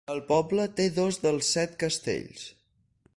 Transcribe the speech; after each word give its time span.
El 0.11 0.19
poble 0.29 0.63
té 0.79 0.87
de 0.87 0.95
dos 0.95 1.19
dels 1.27 1.53
set 1.57 1.77
castells. 1.85 2.49